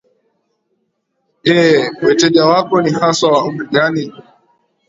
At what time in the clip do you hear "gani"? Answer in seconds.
3.73-4.05